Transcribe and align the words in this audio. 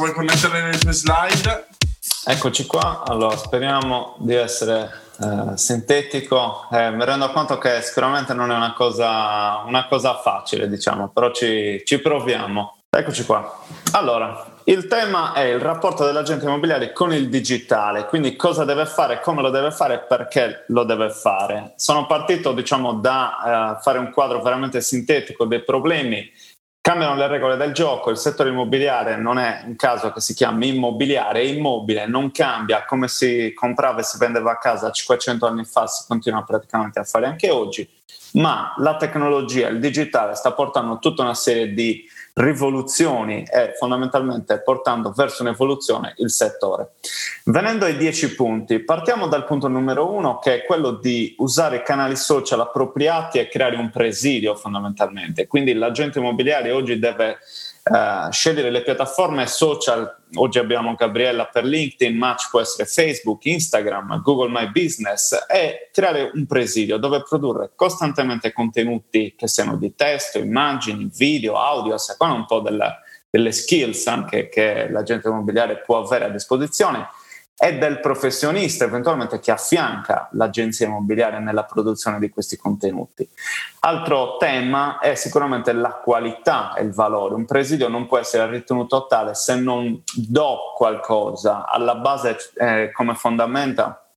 vuoi 0.00 0.14
connettere 0.14 0.70
le 0.70 0.78
tue 0.78 0.92
slide. 0.92 1.66
Eccoci 2.24 2.64
qua, 2.64 3.02
allora 3.06 3.36
speriamo 3.36 4.16
di 4.20 4.34
essere 4.34 4.90
eh, 5.20 5.58
sintetico. 5.58 6.66
Eh, 6.72 6.90
mi 6.90 7.04
rendo 7.04 7.30
conto 7.32 7.58
che 7.58 7.82
sicuramente 7.82 8.32
non 8.32 8.50
è 8.50 8.56
una 8.56 8.72
cosa, 8.72 9.62
una 9.66 9.86
cosa 9.88 10.16
facile, 10.16 10.70
diciamo, 10.70 11.08
però 11.08 11.30
ci, 11.32 11.82
ci 11.84 11.98
proviamo. 11.98 12.78
Eccoci 12.88 13.26
qua. 13.26 13.60
Allora, 13.92 14.56
il 14.64 14.86
tema 14.86 15.34
è 15.34 15.42
il 15.42 15.60
rapporto 15.60 16.04
dell'agente 16.04 16.46
immobiliare 16.46 16.92
con 16.92 17.12
il 17.12 17.28
digitale, 17.28 18.06
quindi 18.06 18.36
cosa 18.36 18.64
deve 18.64 18.86
fare, 18.86 19.20
come 19.20 19.42
lo 19.42 19.50
deve 19.50 19.70
fare 19.70 19.94
e 19.94 19.98
perché 19.98 20.64
lo 20.68 20.84
deve 20.84 21.10
fare. 21.10 21.74
Sono 21.76 22.06
partito 22.06 22.52
diciamo, 22.52 22.94
da 22.94 23.76
uh, 23.76 23.82
fare 23.82 23.98
un 23.98 24.10
quadro 24.10 24.40
veramente 24.40 24.80
sintetico 24.80 25.44
dei 25.44 25.62
problemi. 25.62 26.30
Cambiano 26.82 27.14
le 27.14 27.26
regole 27.26 27.58
del 27.58 27.72
gioco, 27.72 28.08
il 28.08 28.16
settore 28.16 28.48
immobiliare 28.48 29.18
non 29.18 29.38
è 29.38 29.64
un 29.66 29.76
caso 29.76 30.12
che 30.12 30.20
si 30.20 30.32
chiami 30.32 30.68
immobiliare, 30.68 31.42
è 31.42 31.44
immobile, 31.44 32.06
non 32.06 32.30
cambia 32.30 32.86
come 32.86 33.06
si 33.06 33.52
comprava 33.52 34.00
e 34.00 34.02
si 34.02 34.16
vendeva 34.16 34.52
a 34.52 34.56
casa 34.56 34.90
500 34.90 35.46
anni 35.46 35.66
fa, 35.66 35.86
si 35.86 36.04
continua 36.08 36.42
praticamente 36.42 36.98
a 36.98 37.04
fare 37.04 37.26
anche 37.26 37.50
oggi, 37.50 37.86
ma 38.34 38.74
la 38.78 38.96
tecnologia, 38.96 39.68
il 39.68 39.80
digitale 39.80 40.34
sta 40.34 40.52
portando 40.52 40.98
tutta 40.98 41.22
una 41.22 41.34
serie 41.34 41.72
di 41.72 42.04
rivoluzioni 42.34 43.42
e 43.42 43.74
fondamentalmente 43.76 44.60
portando 44.62 45.12
verso 45.14 45.42
un'evoluzione 45.42 46.14
il 46.18 46.30
settore. 46.30 46.92
Venendo 47.44 47.84
ai 47.84 47.96
dieci 47.96 48.34
punti, 48.34 48.78
partiamo 48.78 49.26
dal 49.26 49.44
punto 49.44 49.68
numero 49.68 50.12
uno 50.12 50.38
che 50.38 50.54
è 50.54 50.64
quello 50.64 50.92
di 50.92 51.34
usare 51.38 51.76
i 51.76 51.82
canali 51.82 52.16
social 52.16 52.60
appropriati 52.60 53.38
e 53.38 53.48
creare 53.48 53.76
un 53.76 53.90
presidio 53.90 54.54
fondamentalmente. 54.54 55.46
Quindi 55.46 55.74
l'agente 55.74 56.18
immobiliare 56.18 56.70
oggi 56.70 56.98
deve 56.98 57.38
Uh, 57.82 58.30
scegliere 58.30 58.70
le 58.70 58.82
piattaforme 58.82 59.46
social. 59.46 60.18
Oggi 60.34 60.58
abbiamo 60.58 60.94
Gabriella 60.94 61.46
per 61.46 61.64
LinkedIn, 61.64 62.16
Match 62.16 62.50
può 62.50 62.60
essere 62.60 62.86
Facebook, 62.86 63.46
Instagram, 63.46 64.20
Google 64.22 64.50
My 64.50 64.70
Business 64.70 65.46
e 65.48 65.88
creare 65.90 66.30
un 66.34 66.46
presidio 66.46 66.98
dove 66.98 67.22
produrre 67.22 67.70
costantemente 67.74 68.52
contenuti 68.52 69.34
che 69.36 69.48
siano 69.48 69.76
di 69.76 69.94
testo, 69.94 70.38
immagini, 70.38 71.10
video, 71.12 71.56
audio, 71.56 71.94
a 71.94 71.98
seconda 71.98 72.34
un 72.34 72.44
po' 72.44 72.60
della, 72.60 73.00
delle 73.30 73.50
skills 73.50 74.06
anche 74.06 74.48
che 74.50 74.88
l'agente 74.90 75.28
immobiliare 75.28 75.78
può 75.78 76.04
avere 76.04 76.26
a 76.26 76.30
disposizione 76.30 77.08
e 77.62 77.76
del 77.76 78.00
professionista 78.00 78.84
eventualmente 78.84 79.38
che 79.38 79.50
affianca 79.50 80.30
l'agenzia 80.32 80.86
immobiliare 80.86 81.40
nella 81.40 81.64
produzione 81.64 82.18
di 82.18 82.30
questi 82.30 82.56
contenuti. 82.56 83.28
Altro 83.80 84.38
tema 84.38 84.98
è 84.98 85.14
sicuramente 85.14 85.74
la 85.74 85.92
qualità 85.92 86.72
e 86.72 86.84
il 86.84 86.94
valore. 86.94 87.34
Un 87.34 87.44
presidio 87.44 87.88
non 87.88 88.06
può 88.06 88.16
essere 88.16 88.50
ritenuto 88.50 89.06
tale 89.06 89.34
se 89.34 89.56
non 89.56 90.02
do 90.14 90.72
qualcosa. 90.74 91.66
Alla 91.68 91.96
base, 91.96 92.38
eh, 92.56 92.90
come 92.94 93.14
fondamenta, 93.14 94.10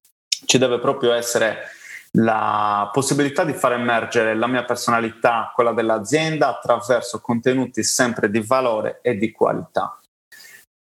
ci 0.46 0.58
deve 0.58 0.80
proprio 0.80 1.12
essere 1.12 1.64
la 2.12 2.90
possibilità 2.94 3.44
di 3.44 3.52
far 3.52 3.74
emergere 3.74 4.36
la 4.36 4.48
mia 4.48 4.64
personalità, 4.64 5.52
quella 5.54 5.74
dell'azienda, 5.74 6.48
attraverso 6.48 7.20
contenuti 7.20 7.84
sempre 7.84 8.30
di 8.30 8.40
valore 8.40 9.00
e 9.02 9.18
di 9.18 9.34
qualità. 9.34 10.00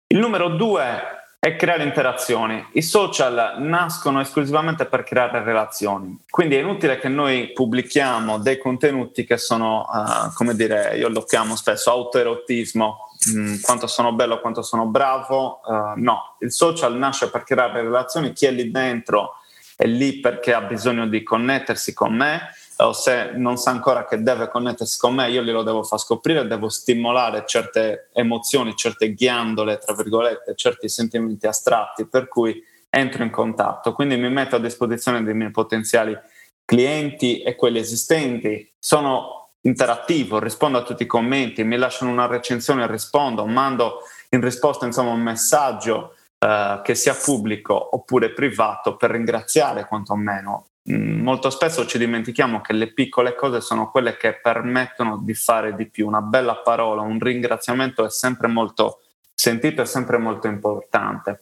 Il 0.07 0.19
numero 0.19 0.47
due 0.47 1.23
è 1.45 1.55
creare 1.57 1.83
interazioni. 1.83 2.65
I 2.71 2.81
social 2.81 3.57
nascono 3.59 4.19
esclusivamente 4.19 4.85
per 4.85 5.03
creare 5.03 5.43
relazioni, 5.43 6.17
quindi 6.27 6.55
è 6.55 6.59
inutile 6.59 6.97
che 6.97 7.07
noi 7.07 7.51
pubblichiamo 7.53 8.39
dei 8.39 8.57
contenuti 8.57 9.25
che 9.25 9.37
sono, 9.37 9.85
uh, 9.87 10.33
come 10.33 10.55
dire, 10.55 10.97
io 10.97 11.07
lo 11.07 11.21
chiamo 11.21 11.55
spesso 11.55 11.91
autoerotismo, 11.91 12.97
mm, 13.29 13.57
quanto 13.61 13.85
sono 13.85 14.13
bello, 14.13 14.41
quanto 14.41 14.63
sono 14.63 14.87
bravo. 14.87 15.59
Uh, 15.63 15.93
no, 15.97 16.35
il 16.39 16.51
social 16.51 16.97
nasce 16.97 17.29
per 17.29 17.43
creare 17.43 17.83
relazioni, 17.83 18.33
chi 18.33 18.47
è 18.47 18.51
lì 18.51 18.71
dentro 18.71 19.35
è 19.75 19.85
lì 19.85 20.19
perché 20.21 20.53
ha 20.53 20.61
bisogno 20.61 21.05
di 21.05 21.21
connettersi 21.21 21.93
con 21.93 22.15
me 22.15 22.55
o 22.77 22.93
se 22.93 23.31
non 23.35 23.57
sa 23.57 23.71
ancora 23.71 24.05
che 24.05 24.21
deve 24.21 24.49
connettersi 24.49 24.99
con 24.99 25.15
me, 25.15 25.29
io 25.29 25.41
glielo 25.41 25.63
devo 25.63 25.83
far 25.83 25.99
scoprire, 25.99 26.47
devo 26.47 26.67
stimolare 26.69 27.45
certe 27.45 28.09
emozioni, 28.13 28.75
certe 28.75 29.13
ghiandole, 29.13 29.77
tra 29.77 29.93
virgolette, 29.93 30.55
certi 30.55 30.89
sentimenti 30.89 31.47
astratti, 31.47 32.05
per 32.07 32.27
cui 32.27 32.61
entro 32.89 33.23
in 33.23 33.29
contatto. 33.29 33.93
Quindi 33.93 34.17
mi 34.17 34.29
metto 34.29 34.57
a 34.57 34.59
disposizione 34.59 35.23
dei 35.23 35.33
miei 35.33 35.51
potenziali 35.51 36.17
clienti 36.65 37.41
e 37.41 37.55
quelli 37.55 37.79
esistenti. 37.79 38.73
Sono 38.77 39.51
interattivo, 39.61 40.39
rispondo 40.39 40.77
a 40.77 40.83
tutti 40.83 41.03
i 41.03 41.07
commenti, 41.07 41.63
mi 41.63 41.77
lasciano 41.77 42.11
una 42.11 42.27
recensione 42.27 42.87
rispondo, 42.87 43.45
mando 43.45 43.99
in 44.29 44.41
risposta 44.41 44.85
insomma 44.85 45.11
un 45.11 45.21
messaggio 45.21 46.15
eh, 46.37 46.81
che 46.83 46.93
sia 46.93 47.15
pubblico 47.15 47.95
oppure 47.95 48.31
privato 48.31 48.95
per 48.95 49.11
ringraziare 49.11 49.87
quantomeno 49.87 50.67
molto 50.93 51.49
spesso 51.49 51.85
ci 51.85 51.97
dimentichiamo 51.97 52.61
che 52.61 52.73
le 52.73 52.93
piccole 52.93 53.33
cose 53.33 53.61
sono 53.61 53.89
quelle 53.89 54.17
che 54.17 54.39
permettono 54.39 55.17
di 55.17 55.33
fare 55.33 55.75
di 55.75 55.89
più. 55.89 56.07
Una 56.07 56.21
bella 56.21 56.57
parola, 56.57 57.01
un 57.01 57.19
ringraziamento 57.19 58.05
è 58.05 58.09
sempre 58.09 58.47
molto 58.47 59.01
sentito 59.33 59.81
e 59.81 59.85
sempre 59.85 60.17
molto 60.17 60.47
importante. 60.47 61.41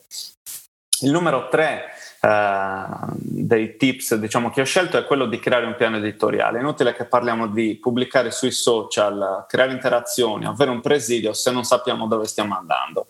Il 1.01 1.11
numero 1.11 1.49
tre 1.49 1.91
dei 2.25 3.75
tips 3.75 4.15
diciamo, 4.15 4.49
che 4.49 4.61
ho 4.61 4.65
scelto 4.65 4.97
è 4.97 5.03
quello 5.03 5.25
di 5.25 5.39
creare 5.39 5.65
un 5.65 5.75
piano 5.75 5.97
editoriale. 5.97 6.57
È 6.57 6.61
inutile 6.61 6.93
che 6.93 7.03
parliamo 7.03 7.47
di 7.47 7.75
pubblicare 7.75 8.31
sui 8.31 8.51
social, 8.51 9.43
creare 9.45 9.73
interazioni, 9.73 10.45
avere 10.45 10.71
un 10.71 10.79
presidio 10.79 11.33
se 11.33 11.51
non 11.51 11.65
sappiamo 11.65 12.07
dove 12.07 12.25
stiamo 12.25 12.55
andando. 12.55 13.07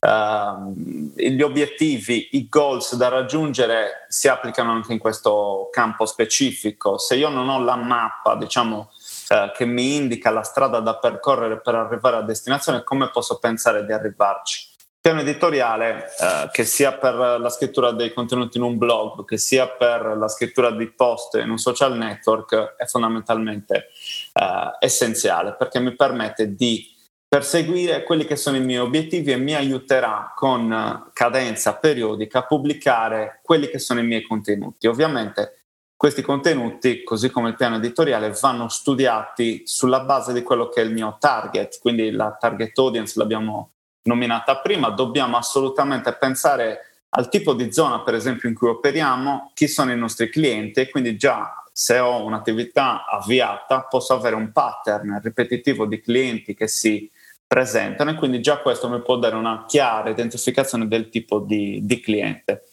Uh, 0.00 0.74
gli 1.14 1.42
obiettivi, 1.42 2.30
i 2.32 2.48
goals 2.48 2.96
da 2.96 3.06
raggiungere 3.06 4.06
si 4.08 4.26
applicano 4.26 4.72
anche 4.72 4.92
in 4.92 4.98
questo 4.98 5.68
campo 5.70 6.04
specifico. 6.04 6.98
Se 6.98 7.14
io 7.14 7.28
non 7.28 7.48
ho 7.48 7.62
la 7.62 7.76
mappa, 7.76 8.34
diciamo, 8.34 8.90
uh, 9.28 9.52
che 9.54 9.64
mi 9.64 9.94
indica 9.94 10.30
la 10.30 10.42
strada 10.42 10.80
da 10.80 10.96
percorrere 10.96 11.60
per 11.60 11.76
arrivare 11.76 12.16
a 12.16 12.22
destinazione, 12.22 12.82
come 12.82 13.10
posso 13.10 13.38
pensare 13.38 13.86
di 13.86 13.92
arrivarci? 13.92 14.74
Piano 15.06 15.20
editoriale, 15.20 16.06
eh, 16.06 16.48
che 16.50 16.64
sia 16.64 16.94
per 16.94 17.14
la 17.14 17.48
scrittura 17.48 17.92
dei 17.92 18.12
contenuti 18.12 18.56
in 18.56 18.64
un 18.64 18.76
blog, 18.76 19.24
che 19.24 19.38
sia 19.38 19.68
per 19.68 20.16
la 20.18 20.26
scrittura 20.26 20.72
di 20.72 20.90
post 20.90 21.36
in 21.36 21.48
un 21.48 21.58
social 21.58 21.96
network, 21.96 22.74
è 22.74 22.86
fondamentalmente 22.86 23.90
eh, 24.32 24.76
essenziale 24.80 25.54
perché 25.54 25.78
mi 25.78 25.94
permette 25.94 26.56
di 26.56 26.92
perseguire 27.28 28.02
quelli 28.02 28.24
che 28.24 28.34
sono 28.34 28.56
i 28.56 28.64
miei 28.64 28.80
obiettivi 28.80 29.30
e 29.30 29.36
mi 29.36 29.54
aiuterà 29.54 30.32
con 30.34 31.08
cadenza 31.12 31.76
periodica 31.76 32.40
a 32.40 32.46
pubblicare 32.46 33.38
quelli 33.44 33.68
che 33.68 33.78
sono 33.78 34.00
i 34.00 34.04
miei 34.04 34.22
contenuti. 34.22 34.88
Ovviamente 34.88 35.66
questi 35.96 36.22
contenuti, 36.22 37.04
così 37.04 37.30
come 37.30 37.50
il 37.50 37.54
piano 37.54 37.76
editoriale, 37.76 38.36
vanno 38.40 38.68
studiati 38.68 39.62
sulla 39.66 40.00
base 40.00 40.32
di 40.32 40.42
quello 40.42 40.68
che 40.68 40.80
è 40.80 40.84
il 40.84 40.92
mio 40.92 41.16
target, 41.20 41.78
quindi 41.78 42.10
la 42.10 42.36
target 42.36 42.76
audience 42.76 43.16
l'abbiamo 43.16 43.75
nominata 44.06 44.56
prima, 44.58 44.90
dobbiamo 44.90 45.36
assolutamente 45.36 46.12
pensare 46.14 46.80
al 47.10 47.28
tipo 47.28 47.54
di 47.54 47.72
zona, 47.72 48.00
per 48.00 48.14
esempio, 48.14 48.48
in 48.48 48.54
cui 48.54 48.68
operiamo, 48.68 49.50
chi 49.54 49.68
sono 49.68 49.92
i 49.92 49.96
nostri 49.96 50.28
clienti 50.28 50.80
e 50.80 50.90
quindi 50.90 51.16
già 51.16 51.62
se 51.72 51.98
ho 51.98 52.24
un'attività 52.24 53.04
avviata 53.06 53.82
posso 53.82 54.14
avere 54.14 54.34
un 54.34 54.50
pattern 54.50 55.20
ripetitivo 55.22 55.84
di 55.86 56.00
clienti 56.00 56.54
che 56.54 56.68
si 56.68 57.10
presentano 57.46 58.10
e 58.10 58.14
quindi 58.14 58.40
già 58.40 58.58
questo 58.58 58.88
mi 58.88 59.00
può 59.02 59.16
dare 59.18 59.36
una 59.36 59.64
chiara 59.66 60.10
identificazione 60.10 60.88
del 60.88 61.10
tipo 61.10 61.38
di, 61.38 61.80
di 61.82 62.00
cliente. 62.00 62.68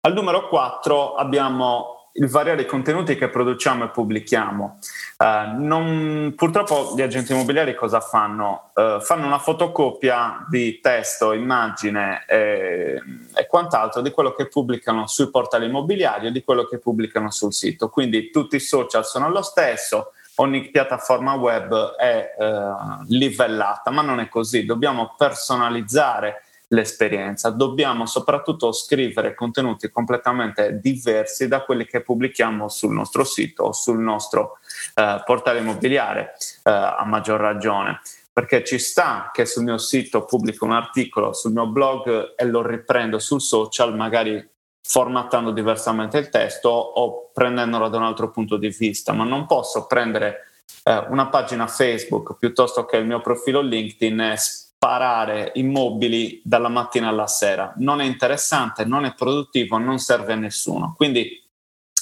Al 0.00 0.12
numero 0.14 0.48
4 0.48 1.14
abbiamo 1.14 1.97
il 2.18 2.28
variare 2.28 2.62
i 2.62 2.66
contenuti 2.66 3.16
che 3.16 3.28
produciamo 3.28 3.84
e 3.84 3.88
pubblichiamo. 3.88 4.78
Uh, 5.18 5.62
non, 5.62 6.32
purtroppo 6.36 6.94
gli 6.96 7.02
agenti 7.02 7.32
immobiliari 7.32 7.74
cosa 7.74 8.00
fanno? 8.00 8.70
Uh, 8.74 9.00
fanno 9.00 9.26
una 9.26 9.38
fotocopia 9.38 10.44
di 10.48 10.80
testo, 10.80 11.32
immagine 11.32 12.24
e, 12.26 13.00
e, 13.34 13.46
quant'altro 13.46 14.00
di 14.00 14.10
quello 14.10 14.32
che 14.32 14.48
pubblicano 14.48 15.06
sui 15.06 15.30
portali 15.30 15.66
immobiliari 15.66 16.28
e 16.28 16.32
di 16.32 16.42
quello 16.42 16.64
che 16.64 16.78
pubblicano 16.78 17.30
sul 17.30 17.52
sito. 17.52 17.88
Quindi 17.88 18.30
tutti 18.30 18.56
i 18.56 18.60
social 18.60 19.04
sono 19.04 19.30
lo 19.30 19.42
stesso, 19.42 20.12
ogni 20.36 20.70
piattaforma 20.70 21.34
web 21.34 21.94
è 21.94 22.34
uh, 22.36 23.04
livellata, 23.08 23.90
ma 23.90 24.02
non 24.02 24.20
è 24.20 24.28
così. 24.28 24.64
Dobbiamo 24.64 25.14
personalizzare 25.16 26.42
l'esperienza. 26.68 27.50
Dobbiamo 27.50 28.06
soprattutto 28.06 28.72
scrivere 28.72 29.34
contenuti 29.34 29.90
completamente 29.90 30.78
diversi 30.80 31.48
da 31.48 31.62
quelli 31.62 31.86
che 31.86 32.02
pubblichiamo 32.02 32.68
sul 32.68 32.92
nostro 32.92 33.24
sito 33.24 33.64
o 33.64 33.72
sul 33.72 33.98
nostro 33.98 34.58
eh, 34.94 35.22
portale 35.24 35.60
immobiliare, 35.60 36.34
eh, 36.64 36.70
a 36.70 37.04
maggior 37.04 37.40
ragione. 37.40 38.00
Perché 38.32 38.62
ci 38.62 38.78
sta 38.78 39.30
che 39.32 39.46
sul 39.46 39.64
mio 39.64 39.78
sito 39.78 40.24
pubblico 40.24 40.64
un 40.64 40.72
articolo, 40.72 41.32
sul 41.32 41.52
mio 41.52 41.66
blog 41.66 42.34
e 42.36 42.44
lo 42.44 42.64
riprendo 42.64 43.18
sul 43.18 43.40
social, 43.40 43.96
magari 43.96 44.48
formattando 44.80 45.50
diversamente 45.50 46.18
il 46.18 46.28
testo 46.28 46.68
o 46.70 47.30
prendendolo 47.32 47.88
da 47.88 47.96
un 47.98 48.04
altro 48.04 48.30
punto 48.30 48.56
di 48.56 48.68
vista, 48.68 49.12
ma 49.12 49.24
non 49.24 49.46
posso 49.46 49.86
prendere 49.86 50.46
eh, 50.84 51.04
una 51.08 51.28
pagina 51.28 51.66
Facebook 51.66 52.36
piuttosto 52.38 52.84
che 52.84 52.96
il 52.96 53.06
mio 53.06 53.20
profilo 53.20 53.60
LinkedIn 53.60 54.20
e 54.20 54.36
parare 54.78 55.50
immobili 55.54 56.40
dalla 56.44 56.68
mattina 56.68 57.08
alla 57.08 57.26
sera. 57.26 57.74
Non 57.78 58.00
è 58.00 58.04
interessante, 58.04 58.84
non 58.84 59.04
è 59.04 59.14
produttivo, 59.14 59.76
non 59.78 59.98
serve 59.98 60.34
a 60.34 60.36
nessuno. 60.36 60.94
Quindi 60.96 61.44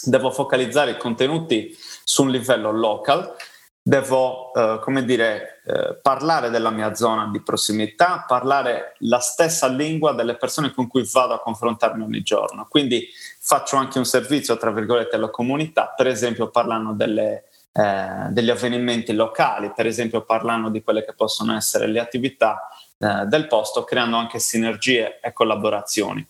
devo 0.05 0.31
focalizzare 0.31 0.93
i 0.93 0.99
contenuti 0.99 1.75
su 2.05 2.23
un 2.23 2.31
livello 2.31 2.71
local, 2.71 3.35
devo, 3.83 4.53
eh, 4.53 4.79
come 4.83 5.05
dire, 5.05 5.63
eh, 5.65 5.99
parlare 6.03 6.51
della 6.51 6.71
mia 6.71 6.95
zona 6.95 7.29
di 7.33 7.41
prossimità, 7.41 8.25
parlare 8.27 8.95
la 8.99 9.21
stessa 9.21 9.69
lingua 9.69 10.13
delle 10.13 10.37
persone 10.37 10.73
con 10.73 10.87
cui 10.87 11.09
vado 11.11 11.35
a 11.35 11.41
confrontarmi 11.41 12.03
ogni 12.03 12.23
giorno. 12.23 12.67
Quindi 12.69 13.09
faccio 13.41 13.77
anche 13.77 13.99
un 13.99 14.05
servizio, 14.05 14.57
tra 14.59 14.71
virgolette, 14.71 15.17
alla 15.17 15.31
comunità, 15.31 15.95
per 15.97 16.09
esempio 16.09 16.51
parlando 16.51 16.93
delle, 16.93 17.45
eh, 17.77 18.29
degli 18.31 18.49
avvenimenti 18.49 19.13
locali, 19.13 19.71
per 19.75 19.87
esempio 19.87 20.23
parlando 20.23 20.71
di 20.71 20.83
quelle 20.83 21.05
che 21.05 21.13
possono 21.13 21.55
essere 21.55 21.87
le 21.87 22.01
attività 22.01 22.69
eh, 22.97 23.25
del 23.27 23.47
posto, 23.47 23.85
creando 23.85 24.17
anche 24.17 24.39
sinergie 24.39 25.21
e 25.21 25.33
collaborazioni. 25.35 26.27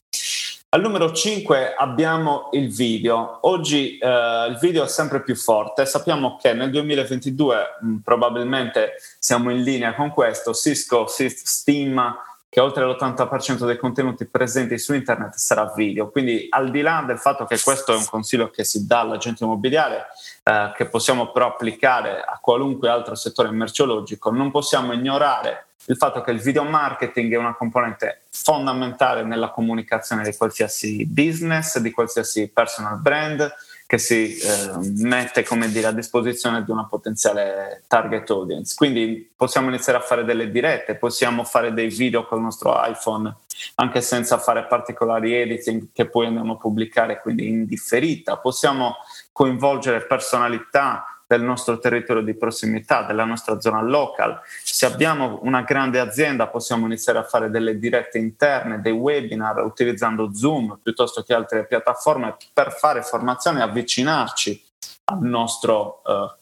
Al 0.71 0.81
numero 0.81 1.13
5 1.13 1.75
abbiamo 1.77 2.49
il 2.53 2.69
video. 2.69 3.39
Oggi 3.43 3.97
eh, 3.97 4.47
il 4.49 4.59
video 4.61 4.83
è 4.83 4.89
sempre 4.89 5.23
più 5.23 5.37
forte. 5.37 5.87
Sappiamo 5.87 6.37
che 6.37 6.53
nel 6.53 6.71
2022 6.71 7.57
mh, 7.81 7.97
probabilmente 7.99 8.95
siamo 9.21 9.51
in 9.51 9.63
linea 9.63 9.95
con 9.95 10.11
questo. 10.11 10.53
Cisco 10.53 11.07
si 11.07 11.29
stima 11.31 12.19
che 12.49 12.61
oltre 12.61 12.85
l'80% 12.85 13.67
dei 13.67 13.77
contenuti 13.77 14.25
presenti 14.25 14.79
su 14.79 14.95
internet 14.95 15.35
sarà 15.35 15.73
video. 15.75 16.11
Quindi 16.11 16.47
al 16.49 16.71
di 16.71 16.81
là 16.81 17.05
del 17.07 17.19
fatto 17.19 17.45
che 17.45 17.61
questo 17.61 17.93
è 17.93 17.97
un 17.97 18.07
consiglio 18.07 18.51
che 18.51 18.65
si 18.65 18.87
dà 18.87 19.01
all'agente 19.01 19.45
immobiliare, 19.45 20.07
eh, 20.43 20.73
che 20.75 20.87
possiamo 20.87 21.33
però 21.33 21.49
applicare 21.49 22.23
a 22.23 22.39
qualunque 22.41 22.89
altro 22.89 23.15
settore 23.15 23.51
merceologico, 23.51 24.31
non 24.31 24.51
possiamo 24.51 24.93
ignorare 24.93 25.67
il 25.89 25.97
fatto 25.97 26.21
che 26.21 26.33
il 26.33 26.41
video 26.41 26.65
marketing 26.65 27.33
è 27.33 27.37
una 27.37 27.55
componente 27.55 28.23
fondamentale 28.31 29.23
nella 29.23 29.51
comunicazione 29.51 30.25
di 30.25 30.37
qualsiasi 30.37 31.07
business, 31.07 31.79
di 31.79 31.91
qualsiasi 31.93 32.49
personal 32.49 32.99
brand 32.99 33.55
che 33.87 33.99
si 33.99 34.37
eh, 34.37 34.73
mette 34.97 35.47
dire, 35.71 35.87
a 35.87 35.93
disposizione 35.93 36.65
di 36.65 36.71
una 36.73 36.87
potenziale 36.87 37.85
target 37.87 38.29
audience. 38.31 38.75
Quindi 38.77 39.31
possiamo 39.35 39.69
iniziare 39.69 39.99
a 39.99 40.03
fare 40.03 40.25
delle 40.25 40.51
dirette, 40.51 40.97
possiamo 40.97 41.45
fare 41.45 41.73
dei 41.73 41.89
video 41.89 42.27
con 42.27 42.39
il 42.39 42.45
nostro 42.45 42.75
iPhone 42.85 43.35
anche 43.77 44.01
senza 44.01 44.39
fare 44.39 44.67
particolari 44.67 45.35
editing 45.35 45.89
che 45.93 46.09
poi 46.09 46.27
andiamo 46.27 46.55
a 46.55 46.57
pubblicare 46.57 47.21
quindi 47.21 47.49
in 47.49 47.65
differita, 47.65 48.37
possiamo 48.37 48.97
coinvolgere 49.33 50.07
personalità 50.07 51.16
del 51.27 51.43
nostro 51.43 51.79
territorio 51.79 52.23
di 52.23 52.35
prossimità, 52.35 53.03
della 53.03 53.25
nostra 53.25 53.61
zona 53.61 53.83
local. 53.83 54.41
Se 54.63 54.87
abbiamo 54.87 55.41
una 55.43 55.63
grande 55.63 55.99
azienda 55.99 56.47
possiamo 56.47 56.87
iniziare 56.87 57.19
a 57.19 57.25
fare 57.25 57.51
delle 57.51 57.79
dirette 57.79 58.19
interne, 58.19 58.81
dei 58.81 58.93
webinar 58.93 59.65
utilizzando 59.65 60.33
Zoom 60.33 60.79
piuttosto 60.81 61.23
che 61.23 61.35
altre 61.35 61.67
piattaforme 61.67 62.37
per 62.53 62.73
fare 62.73 63.03
formazione 63.03 63.59
e 63.59 63.63
avvicinarci 63.63 64.65
al 65.07 65.23
nostro, 65.23 66.03
eh, 66.07 66.35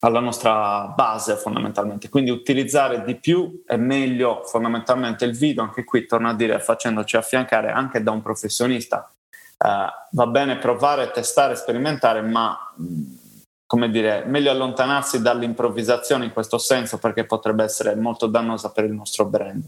alla 0.00 0.20
nostra 0.20 0.92
base 0.94 1.34
fondamentalmente. 1.34 2.08
Quindi 2.08 2.30
utilizzare 2.30 3.02
di 3.02 3.16
più 3.16 3.64
e 3.66 3.76
meglio 3.76 4.42
fondamentalmente 4.44 5.24
il 5.24 5.36
video, 5.36 5.64
anche 5.64 5.82
qui 5.82 6.06
torno 6.06 6.28
a 6.28 6.34
dire 6.34 6.60
facendoci 6.60 7.16
affiancare 7.16 7.70
anche 7.70 8.00
da 8.02 8.12
un 8.12 8.22
professionista. 8.22 9.10
Uh, 9.62 9.92
va 10.12 10.26
bene 10.26 10.56
provare, 10.56 11.10
testare, 11.10 11.54
sperimentare, 11.54 12.22
ma 12.22 12.58
come 13.70 13.88
dire, 13.88 14.24
meglio 14.26 14.50
allontanarsi 14.50 15.22
dall'improvvisazione 15.22 16.24
in 16.24 16.32
questo 16.32 16.58
senso 16.58 16.98
perché 16.98 17.24
potrebbe 17.24 17.62
essere 17.62 17.94
molto 17.94 18.26
dannosa 18.26 18.72
per 18.72 18.82
il 18.82 18.90
nostro 18.90 19.26
brand. 19.26 19.62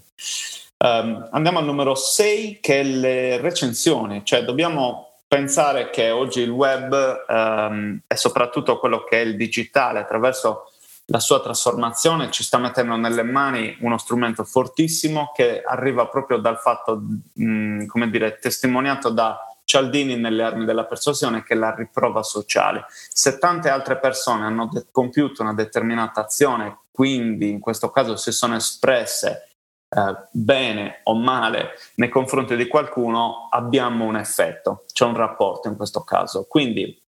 Um, 0.79 1.29
andiamo 1.31 1.61
al 1.61 1.65
numero 1.65 1.95
6 1.95 2.59
che 2.61 2.81
è 2.81 2.83
le 2.83 3.41
recensioni, 3.41 4.23
cioè 4.25 4.43
dobbiamo 4.43 5.19
pensare 5.29 5.91
che 5.91 6.11
oggi 6.11 6.41
il 6.41 6.51
web 6.51 7.25
um, 7.29 8.01
e 8.05 8.17
soprattutto 8.17 8.81
quello 8.81 9.05
che 9.05 9.23
è 9.23 9.25
il 9.25 9.37
digitale 9.37 10.01
attraverso 10.01 10.73
la 11.05 11.21
sua 11.21 11.41
trasformazione 11.41 12.33
ci 12.33 12.43
sta 12.43 12.59
mettendo 12.59 12.97
nelle 12.97 13.23
mani 13.23 13.77
uno 13.83 13.99
strumento 13.99 14.43
fortissimo 14.43 15.31
che 15.33 15.63
arriva 15.63 16.09
proprio 16.09 16.39
dal 16.39 16.59
fatto, 16.59 17.01
mh, 17.35 17.87
come 17.87 18.11
dire, 18.11 18.41
testimoniato 18.41 19.11
da 19.11 19.52
Cialdini 19.73 20.17
nelle 20.17 20.43
armi 20.43 20.67
della 20.67 20.85
persuasione 20.85 21.43
che 21.43 21.55
è 21.55 21.57
la 21.57 21.75
riprova 21.75 22.23
sociale. 22.23 22.85
Se 23.09 23.39
tante 23.39 23.71
altre 23.71 23.99
persone 23.99 24.45
hanno 24.45 24.69
de- 24.71 24.85
compiuto 24.91 25.41
una 25.41 25.55
determinata 25.55 26.21
azione, 26.21 26.81
quindi 26.91 27.49
in 27.49 27.59
questo 27.59 27.91
caso 27.91 28.17
si 28.17 28.33
sono 28.33 28.55
espresse 28.55 29.49
eh, 29.89 30.15
bene 30.31 31.01
o 31.05 31.15
male 31.15 31.71
nei 31.95 32.11
confronti 32.11 32.55
di 32.55 32.67
qualcuno, 32.67 33.49
abbiamo 33.51 34.05
un 34.05 34.17
effetto, 34.17 34.85
c'è 34.93 35.07
un 35.07 35.17
rapporto 35.17 35.69
in 35.69 35.77
questo 35.77 36.03
caso. 36.03 36.45
Quindi 36.47 37.03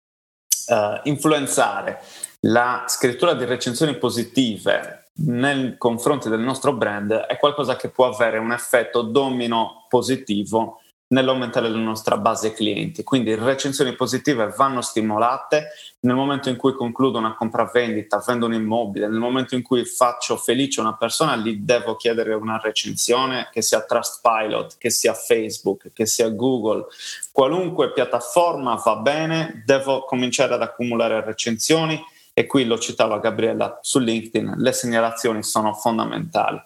eh, 0.66 1.00
influenzare 1.04 2.00
la 2.46 2.84
scrittura 2.86 3.34
di 3.34 3.44
recensioni 3.44 3.98
positive 3.98 5.10
nei 5.16 5.76
confronti 5.76 6.30
del 6.30 6.40
nostro 6.40 6.72
brand 6.72 7.12
è 7.12 7.36
qualcosa 7.36 7.76
che 7.76 7.90
può 7.90 8.06
avere 8.06 8.38
un 8.38 8.52
effetto 8.52 9.02
domino 9.02 9.84
positivo 9.90 10.78
nell'aumentare 11.08 11.68
la 11.68 11.78
nostra 11.78 12.16
base 12.16 12.52
clienti. 12.52 13.02
Quindi 13.02 13.34
recensioni 13.34 13.94
positive 13.94 14.52
vanno 14.56 14.80
stimolate 14.80 15.68
nel 16.00 16.14
momento 16.14 16.48
in 16.48 16.56
cui 16.56 16.72
concludo 16.74 17.18
una 17.18 17.34
compravendita, 17.34 18.22
vendo 18.26 18.46
un 18.46 18.54
immobile, 18.54 19.08
nel 19.08 19.18
momento 19.18 19.54
in 19.54 19.62
cui 19.62 19.84
faccio 19.84 20.36
felice 20.36 20.80
una 20.80 20.96
persona, 20.96 21.36
gli 21.36 21.56
devo 21.56 21.96
chiedere 21.96 22.34
una 22.34 22.58
recensione 22.62 23.48
che 23.52 23.62
sia 23.62 23.82
Trustpilot, 23.82 24.76
che 24.78 24.90
sia 24.90 25.14
Facebook, 25.14 25.92
che 25.92 26.06
sia 26.06 26.28
Google, 26.30 26.86
qualunque 27.32 27.92
piattaforma 27.92 28.74
va 28.74 28.96
bene, 28.96 29.62
devo 29.64 30.04
cominciare 30.04 30.54
ad 30.54 30.62
accumulare 30.62 31.24
recensioni 31.24 32.02
e 32.32 32.46
qui 32.46 32.64
lo 32.64 32.78
citava 32.78 33.20
Gabriella 33.20 33.78
su 33.80 34.00
LinkedIn, 34.00 34.54
le 34.56 34.72
segnalazioni 34.72 35.42
sono 35.42 35.72
fondamentali. 35.72 36.60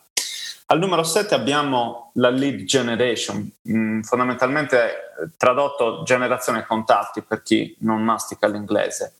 Al 0.70 0.78
numero 0.78 1.02
7 1.02 1.34
abbiamo 1.34 2.10
la 2.16 2.28
lead 2.28 2.64
generation, 2.64 3.50
mm, 3.70 4.02
fondamentalmente 4.02 4.76
eh, 4.86 5.30
tradotto 5.38 6.02
generazione 6.02 6.66
contatti 6.66 7.22
per 7.22 7.40
chi 7.40 7.74
non 7.80 8.02
mastica 8.02 8.46
l'inglese. 8.48 9.14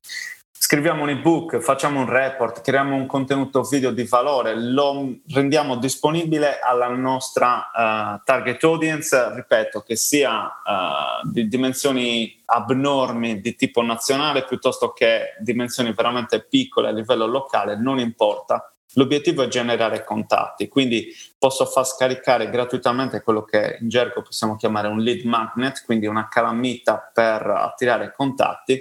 Scriviamo 0.53 1.05
un 1.05 1.09
ebook, 1.09 1.61
facciamo 1.61 2.01
un 2.01 2.07
report, 2.07 2.61
creiamo 2.61 2.95
un 2.95 3.07
contenuto 3.07 3.63
video 3.63 3.93
di 3.93 4.05
valore, 4.05 4.61
lo 4.61 5.21
rendiamo 5.33 5.77
disponibile 5.77 6.59
alla 6.59 6.89
nostra 6.89 7.71
uh, 7.73 8.21
target 8.25 8.63
audience, 8.65 9.35
ripeto, 9.35 9.81
che 9.81 9.97
sia 9.97 10.45
uh, 10.45 11.27
di 11.31 11.49
dimensioni 11.49 12.43
abnormi 12.45 13.41
di 13.41 13.55
tipo 13.55 13.81
nazionale 13.81 14.45
piuttosto 14.45 14.93
che 14.93 15.37
dimensioni 15.39 15.95
veramente 15.95 16.45
piccole 16.45 16.89
a 16.89 16.93
livello 16.93 17.25
locale, 17.25 17.75
non 17.75 17.99
importa 17.99 18.71
L'obiettivo 18.95 19.43
è 19.43 19.49
generare 19.49 20.03
contatti, 20.03 20.69
quindi 20.69 21.13
posso 21.39 21.67
far 21.67 21.87
scaricare 21.87 22.49
gratuitamente 22.49 23.21
quello 23.23 23.45
che 23.45 23.79
in 23.81 23.89
gergo 23.89 24.23
possiamo 24.23 24.57
chiamare 24.57 24.89
un 24.89 25.01
lead 25.01 25.25
magnet, 25.25 25.85
quindi 25.85 26.07
una 26.07 26.29
calamita 26.29 27.11
per 27.13 27.43
attirare 27.47 28.13
contatti 28.17 28.81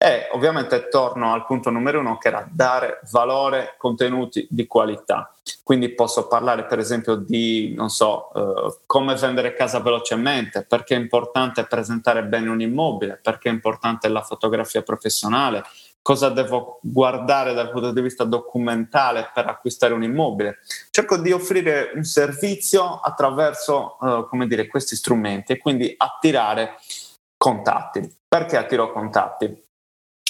e 0.00 0.28
ovviamente 0.30 0.88
torno 0.88 1.32
al 1.32 1.44
punto 1.44 1.70
numero 1.70 1.98
uno 1.98 2.18
che 2.18 2.28
era 2.28 2.48
dare 2.48 3.00
valore, 3.10 3.74
contenuti 3.76 4.46
di 4.48 4.64
qualità. 4.68 5.34
Quindi 5.64 5.88
posso 5.88 6.28
parlare 6.28 6.66
per 6.66 6.78
esempio 6.78 7.16
di, 7.16 7.74
non 7.76 7.90
so, 7.90 8.32
eh, 8.32 8.78
come 8.86 9.16
vendere 9.16 9.54
casa 9.54 9.80
velocemente, 9.80 10.64
perché 10.64 10.94
è 10.94 10.98
importante 10.98 11.64
presentare 11.64 12.22
bene 12.22 12.48
un 12.48 12.60
immobile, 12.60 13.18
perché 13.20 13.48
è 13.48 13.52
importante 13.52 14.06
la 14.08 14.22
fotografia 14.22 14.82
professionale, 14.82 15.64
cosa 16.00 16.28
devo 16.28 16.78
guardare 16.80 17.52
dal 17.52 17.70
punto 17.70 17.90
di 17.90 18.00
vista 18.00 18.22
documentale 18.22 19.30
per 19.34 19.48
acquistare 19.48 19.94
un 19.94 20.04
immobile. 20.04 20.58
Cerco 20.92 21.16
di 21.16 21.32
offrire 21.32 21.90
un 21.94 22.04
servizio 22.04 23.00
attraverso 23.00 23.96
come 24.30 24.46
dire, 24.46 24.68
questi 24.68 24.94
strumenti 24.94 25.52
e 25.52 25.58
quindi 25.58 25.92
attirare 25.96 26.76
contatti. 27.36 28.16
Perché 28.28 28.56
attiro 28.56 28.92
contatti? 28.92 29.66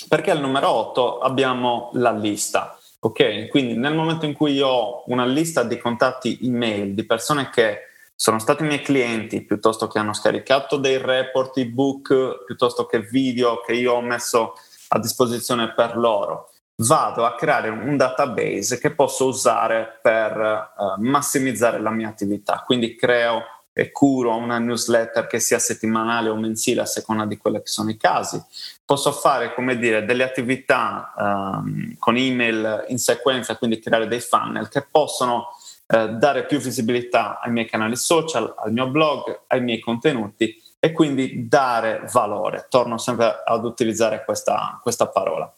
Perché 0.09 0.31
al 0.31 0.41
numero 0.41 0.71
8 0.71 1.19
abbiamo 1.19 1.91
la 1.95 2.13
lista. 2.13 2.79
Ok, 3.01 3.49
quindi 3.49 3.75
nel 3.75 3.95
momento 3.95 4.27
in 4.27 4.33
cui 4.33 4.55
io 4.55 4.67
ho 4.67 5.05
una 5.07 5.25
lista 5.25 5.63
di 5.63 5.79
contatti 5.79 6.39
email 6.43 6.95
di 6.95 7.05
persone 7.05 7.51
che 7.51 7.83
sono 8.15 8.41
stati 8.41 8.65
miei 8.65 8.83
clienti 8.83 9.43
piuttosto 9.43 9.87
che 9.87 10.01
hanno 10.01 10.13
scaricato 10.13 10.77
dei 10.77 10.99
report, 10.99 11.57
ebook, 11.59 12.45
piuttosto 12.45 12.87
che 12.87 13.03
video 13.03 13.61
che 13.61 13.75
io 13.75 13.93
ho 13.93 14.01
messo 14.01 14.55
a 14.89 14.99
disposizione 14.99 15.73
per 15.73 15.97
loro, 15.97 16.51
vado 16.83 17.25
a 17.25 17.37
creare 17.37 17.69
un 17.69 17.97
database 17.97 18.81
che 18.81 18.93
posso 18.93 19.27
usare 19.27 20.01
per 20.03 20.73
uh, 20.77 21.01
massimizzare 21.01 21.81
la 21.81 21.91
mia 21.91 22.09
attività. 22.09 22.65
Quindi 22.67 22.97
creo 22.97 23.43
curo 23.91 24.35
una 24.37 24.59
newsletter 24.59 25.27
che 25.27 25.39
sia 25.39 25.59
settimanale 25.59 26.29
o 26.29 26.37
mensile 26.37 26.81
a 26.81 26.87
seconda 26.87 27.25
di 27.25 27.37
quelli 27.37 27.59
che 27.59 27.69
sono 27.69 27.91
i 27.91 27.97
casi. 27.97 28.43
Posso 28.85 29.13
fare, 29.13 29.55
come 29.55 29.79
dire, 29.79 30.05
delle 30.05 30.25
attività 30.25 31.13
um, 31.17 31.97
con 31.99 32.17
email 32.17 32.87
in 32.89 32.99
sequenza, 32.99 33.57
quindi 33.57 33.79
creare 33.79 34.09
dei 34.09 34.21
funnel 34.21 34.69
che 34.69 34.87
possono 34.91 35.49
eh, 35.87 36.09
dare 36.11 36.45
più 36.45 36.59
visibilità 36.59 37.41
ai 37.41 37.51
miei 37.51 37.67
canali 37.67 37.97
social, 37.97 38.53
al 38.59 38.73
mio 38.73 38.89
blog, 38.89 39.45
ai 39.47 39.63
miei 39.63 39.79
contenuti 39.79 40.61
e 40.79 40.93
quindi 40.93 41.49
dare 41.49 42.03
valore. 42.13 42.67
Torno 42.69 42.99
sempre 42.99 43.43
ad 43.45 43.65
utilizzare 43.65 44.25
questa, 44.25 44.79
questa 44.83 45.09
parola. 45.09 45.51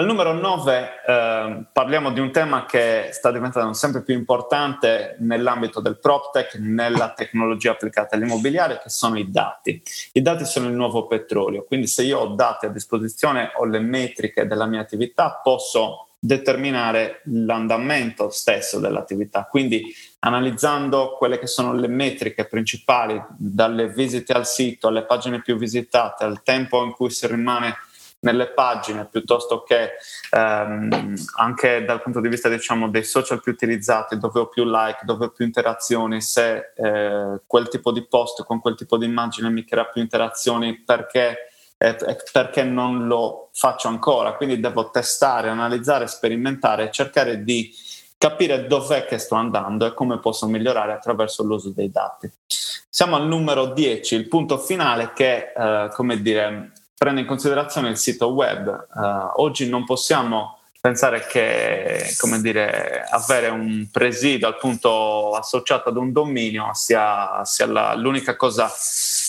Al 0.00 0.06
numero 0.06 0.32
9 0.32 0.88
eh, 1.06 1.64
parliamo 1.70 2.10
di 2.10 2.20
un 2.20 2.32
tema 2.32 2.64
che 2.64 3.10
sta 3.12 3.30
diventando 3.30 3.74
sempre 3.74 4.02
più 4.02 4.14
importante 4.14 5.16
nell'ambito 5.18 5.80
del 5.80 5.98
PropTech, 5.98 6.54
nella 6.54 7.12
tecnologia 7.12 7.72
applicata 7.72 8.16
all'immobiliare, 8.16 8.80
che 8.82 8.88
sono 8.88 9.18
i 9.18 9.30
dati. 9.30 9.82
I 10.12 10.22
dati 10.22 10.46
sono 10.46 10.68
il 10.68 10.72
nuovo 10.72 11.06
petrolio, 11.06 11.64
quindi 11.64 11.86
se 11.86 12.04
io 12.04 12.20
ho 12.20 12.26
dati 12.28 12.64
a 12.64 12.70
disposizione, 12.70 13.52
ho 13.56 13.66
le 13.66 13.80
metriche 13.80 14.46
della 14.46 14.64
mia 14.64 14.80
attività, 14.80 15.38
posso 15.42 16.08
determinare 16.18 17.20
l'andamento 17.24 18.30
stesso 18.30 18.80
dell'attività. 18.80 19.44
Quindi 19.50 19.82
analizzando 20.20 21.14
quelle 21.18 21.38
che 21.38 21.46
sono 21.46 21.74
le 21.74 21.88
metriche 21.88 22.46
principali, 22.46 23.22
dalle 23.36 23.88
visite 23.88 24.32
al 24.32 24.46
sito, 24.46 24.88
alle 24.88 25.04
pagine 25.04 25.42
più 25.42 25.58
visitate, 25.58 26.24
al 26.24 26.42
tempo 26.42 26.82
in 26.84 26.92
cui 26.92 27.10
si 27.10 27.26
rimane 27.26 27.76
nelle 28.20 28.48
pagine 28.48 29.06
piuttosto 29.06 29.62
che 29.62 29.92
ehm, 30.30 31.14
anche 31.36 31.84
dal 31.84 32.02
punto 32.02 32.20
di 32.20 32.28
vista 32.28 32.48
diciamo, 32.48 32.88
dei 32.88 33.04
social 33.04 33.40
più 33.40 33.52
utilizzati, 33.52 34.18
dove 34.18 34.40
ho 34.40 34.48
più 34.48 34.64
like, 34.64 35.04
dove 35.04 35.26
ho 35.26 35.30
più 35.30 35.44
interazioni, 35.44 36.20
se 36.20 36.72
eh, 36.74 37.40
quel 37.46 37.68
tipo 37.68 37.92
di 37.92 38.06
post 38.06 38.44
con 38.44 38.60
quel 38.60 38.74
tipo 38.74 38.96
di 38.98 39.06
immagine 39.06 39.50
mi 39.50 39.64
crea 39.64 39.84
più 39.84 40.02
interazioni 40.02 40.80
perché, 40.80 41.50
eh, 41.78 41.96
perché 42.32 42.62
non 42.62 43.06
lo 43.06 43.50
faccio 43.52 43.88
ancora. 43.88 44.34
Quindi 44.34 44.60
devo 44.60 44.90
testare, 44.90 45.48
analizzare, 45.48 46.06
sperimentare 46.06 46.88
e 46.88 46.90
cercare 46.90 47.42
di 47.42 47.72
capire 48.18 48.66
dov'è 48.66 49.06
che 49.06 49.16
sto 49.16 49.34
andando 49.34 49.86
e 49.86 49.94
come 49.94 50.18
posso 50.18 50.46
migliorare 50.46 50.92
attraverso 50.92 51.42
l'uso 51.42 51.70
dei 51.70 51.90
dati. 51.90 52.30
Siamo 52.46 53.16
al 53.16 53.26
numero 53.26 53.66
10, 53.66 54.14
il 54.14 54.28
punto 54.28 54.58
finale 54.58 55.12
che, 55.14 55.52
eh, 55.56 55.88
come 55.94 56.20
dire, 56.20 56.72
prende 57.00 57.22
in 57.22 57.26
considerazione 57.26 57.88
il 57.88 57.96
sito 57.96 58.26
web. 58.26 58.88
Uh, 58.92 59.40
oggi 59.40 59.66
non 59.66 59.86
possiamo 59.86 60.58
pensare 60.78 61.24
che 61.26 62.04
dire, 62.42 63.06
avere 63.08 63.48
un 63.48 63.88
presidio 63.90 64.48
appunto 64.48 65.34
associato 65.34 65.88
ad 65.88 65.96
un 65.96 66.12
dominio 66.12 66.68
sia, 66.74 67.42
sia 67.46 67.64
la, 67.64 67.94
l'unica 67.94 68.36
cosa 68.36 68.70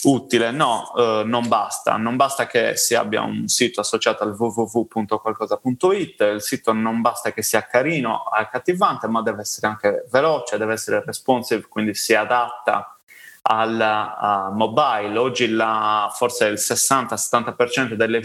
utile. 0.04 0.52
No, 0.52 0.92
uh, 0.96 1.26
non 1.26 1.48
basta. 1.48 1.96
Non 1.96 2.18
basta 2.18 2.46
che 2.46 2.76
si 2.76 2.94
abbia 2.94 3.22
un 3.22 3.48
sito 3.48 3.80
associato 3.80 4.24
al 4.24 4.36
www.qualcosa.it, 4.38 6.20
il 6.20 6.42
sito 6.42 6.74
non 6.74 7.00
basta 7.00 7.32
che 7.32 7.42
sia 7.42 7.66
carino, 7.66 8.24
accattivante, 8.24 9.08
ma 9.08 9.22
deve 9.22 9.44
essere 9.44 9.68
anche 9.68 10.06
veloce, 10.12 10.58
deve 10.58 10.74
essere 10.74 11.02
responsive, 11.06 11.66
quindi 11.70 11.96
si 11.96 12.14
adatta 12.14 12.98
al 13.44 14.52
uh, 14.52 14.56
mobile. 14.56 15.18
Oggi 15.18 15.50
la, 15.50 16.12
forse 16.14 16.48
il 16.48 16.56
60-70% 16.56 17.94
delle 17.94 18.22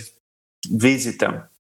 visite 0.71 1.51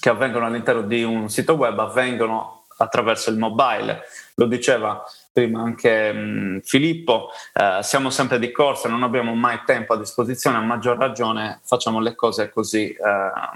che 0.00 0.08
avvengono 0.08 0.46
all'interno 0.46 0.82
di 0.82 1.02
un 1.02 1.28
sito 1.28 1.54
web 1.54 1.78
avvengono 1.78 2.66
attraverso 2.78 3.30
il 3.30 3.38
mobile. 3.38 4.02
Lo 4.34 4.46
diceva 4.46 5.02
prima 5.38 5.62
anche 5.62 6.12
mh, 6.12 6.18
mm, 6.18 6.58
Filippo, 6.64 7.28
eh, 7.54 7.78
siamo 7.82 8.10
sempre 8.10 8.40
di 8.40 8.50
corsa, 8.50 8.88
non 8.88 9.04
abbiamo 9.04 9.36
mai 9.36 9.60
tempo 9.64 9.92
a 9.92 9.96
disposizione, 9.96 10.56
a 10.56 10.60
maggior 10.60 10.98
ragione 10.98 11.60
facciamo 11.62 12.00
le 12.00 12.16
cose 12.16 12.50
così 12.50 12.88
eh, 12.88 12.98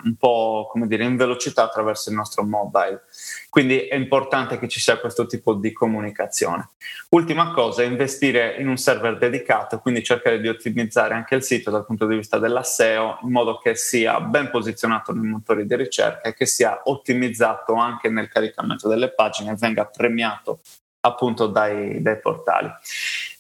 un 0.05 0.15
po' 0.17 0.69
come 0.71 0.87
dire 0.87 1.03
in 1.03 1.17
velocità 1.17 1.65
attraverso 1.65 2.11
il 2.11 2.15
nostro 2.15 2.45
mobile. 2.45 3.03
Quindi 3.51 3.81
è 3.81 3.97
importante 3.97 4.61
che 4.61 4.69
ci 4.69 4.79
sia 4.79 4.99
questo 4.99 5.27
tipo 5.27 5.55
di 5.55 5.73
comunicazione. 5.73 6.71
Ultima 7.11 7.53
cosa, 7.53 7.83
investire 7.83 8.55
in 8.59 8.69
un 8.69 8.77
server 8.77 9.19
dedicato, 9.19 9.81
quindi 9.81 10.05
cercare 10.05 10.41
di 10.41 10.49
ottimizzare 10.49 11.15
anche 11.15 11.35
il 11.35 11.43
sito 11.43 11.71
dal 11.71 11.85
punto 11.85 12.07
di 12.07 12.15
vista 12.15 12.39
della 12.39 12.63
SEO 12.63 13.19
in 13.23 13.31
modo 13.31 13.59
che 13.59 13.75
sia 13.75 14.21
ben 14.21 14.51
posizionato 14.51 15.13
nei 15.13 15.29
motori 15.29 15.67
di 15.67 15.75
ricerca 15.75 16.29
e 16.29 16.35
che 16.35 16.47
sia 16.47 16.81
ottimizzato 16.85 17.75
anche 17.75 18.09
nel 18.09 18.29
caricamento 18.29 18.89
delle 18.89 19.13
pagine 19.13 19.51
e 19.51 19.57
venga 19.57 19.85
premiato 19.85 20.61
appunto 21.03 21.47
dai, 21.47 22.01
dai 22.01 22.19
portali. 22.21 22.71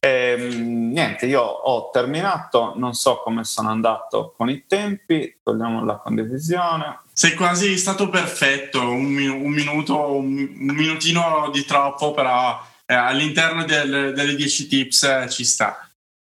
Ehm, 0.00 0.90
niente, 0.90 1.26
io 1.26 1.42
ho 1.42 1.90
terminato, 1.90 2.72
non 2.76 2.94
so 2.94 3.20
come 3.22 3.44
sono 3.44 3.70
andato 3.70 4.34
con 4.36 4.50
i 4.50 4.64
tempi, 4.66 5.38
togliamo 5.42 5.84
la 5.84 5.96
condivisione. 5.96 7.00
Sei 7.12 7.34
quasi 7.34 7.76
stato 7.76 8.08
perfetto, 8.08 8.80
un, 8.80 9.16
un 9.16 9.50
minuto, 9.50 10.16
un, 10.16 10.36
un, 10.36 10.74
minutino 10.74 11.50
di 11.52 11.64
troppo, 11.64 12.12
però 12.12 12.60
eh, 12.86 12.94
all'interno 12.94 13.64
del, 13.64 14.12
delle 14.14 14.34
10 14.34 14.66
tips 14.66 15.02
eh, 15.04 15.28
ci 15.28 15.44
sta. 15.44 15.86